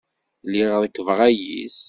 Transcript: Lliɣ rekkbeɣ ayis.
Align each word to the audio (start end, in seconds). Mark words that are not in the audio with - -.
Lliɣ 0.45 0.71
rekkbeɣ 0.83 1.19
ayis. 1.27 1.77